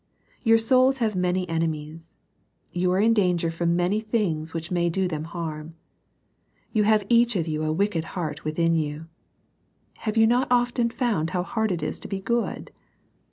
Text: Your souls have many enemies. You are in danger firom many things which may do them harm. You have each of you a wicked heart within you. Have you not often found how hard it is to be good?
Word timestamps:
Your 0.43 0.57
souls 0.57 0.97
have 0.97 1.15
many 1.15 1.47
enemies. 1.47 2.09
You 2.71 2.91
are 2.91 2.99
in 2.99 3.13
danger 3.13 3.49
firom 3.49 3.73
many 3.75 3.99
things 3.99 4.51
which 4.51 4.71
may 4.71 4.89
do 4.89 5.07
them 5.07 5.25
harm. 5.25 5.75
You 6.73 6.85
have 6.85 7.03
each 7.07 7.35
of 7.35 7.47
you 7.47 7.61
a 7.61 7.71
wicked 7.71 8.03
heart 8.17 8.43
within 8.43 8.73
you. 8.73 9.05
Have 9.97 10.17
you 10.17 10.25
not 10.25 10.47
often 10.49 10.89
found 10.89 11.29
how 11.37 11.43
hard 11.43 11.71
it 11.71 11.83
is 11.83 11.99
to 11.99 12.07
be 12.07 12.19
good? 12.19 12.71